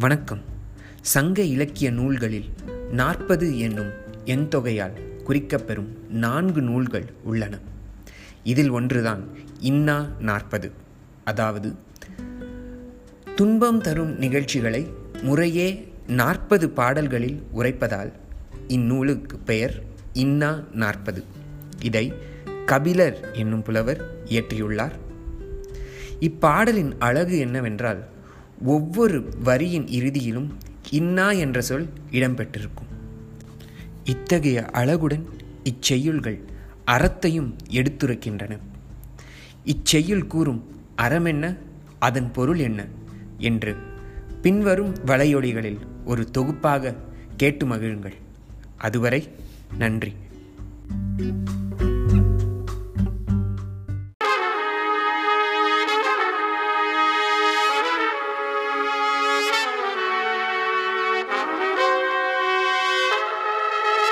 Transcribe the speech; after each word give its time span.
வணக்கம். 0.00 0.40
சங்க 1.00 1.42
இலக்கிய 1.42 1.90
நூல்களில் 1.90 2.44
நாற்பது 2.90 3.58
என்னும் 3.58 3.90
எண்தொகையால் 4.24 5.22
குறிக்கப்பெறும் 5.24 5.88
நான்கு 6.08 6.62
நூல்கள் 6.62 7.04
உள்ளன. 7.22 7.58
இதில் 8.44 8.70
ஒன்றுதான் 8.70 9.28
இன்னா 9.60 10.06
நாற்பது. 10.18 10.70
அதாவது 11.24 11.74
துன்பம் 13.34 13.80
தரும் 13.80 14.18
நிகழ்ச்சிகளை 14.18 14.86
முறையே 15.22 15.92
நாற்பது 16.06 16.70
பாடல்களில் 16.70 17.42
உரைப்பதால் 17.54 18.12
இந்நூலுக்கு 18.68 19.38
பெயர் 19.38 19.82
இன்னா 20.12 20.62
நாற்பது. 20.72 21.24
இதை 21.82 22.12
கபிலர் 22.66 23.30
என்னும் 23.32 23.62
புலவர் 23.62 24.18
இயற்றியுள்ளார். 24.24 24.92
இப்பாடலின் 26.20 26.92
அழகு 26.98 27.38
என்னவென்றால் 27.38 28.16
ஒவ்வொரு 28.62 29.28
வரியின் 29.42 29.84
இறுதியிலும் 29.84 30.50
இன்னா 30.90 31.30
என்ற 31.30 31.60
சொல் 31.60 31.88
இடம்பெற்றிருக்கும். 32.10 32.86
இத்தகைய 34.04 34.66
அழகுடன் 34.72 35.24
இச்செய்யுள்கள் 35.64 36.40
அறத்தையும் 36.86 37.56
எடுத்துரைக்கின்றன. 37.70 38.58
இச்செய்யுள் 39.64 40.26
கூறும் 40.26 40.80
அறமென்ன 40.98 41.56
அதன் 41.98 42.32
பொருள் 42.32 42.58
என்ன? 42.58 42.86
என்று 43.38 43.76
பின்வரும் 44.42 44.94
வலையொலிகளில் 44.94 45.78
ஒரு 46.04 46.30
தொகுப்பாக 46.30 46.94
கேட்டு 47.36 47.66
மகிழுங்கள். 47.66 48.14
அதுவரை 48.76 49.28
நன்றி. 49.78 50.12